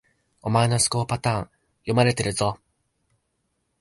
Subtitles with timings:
[0.41, 1.49] お前の思考パターン、
[1.81, 2.57] 読まれてるぞ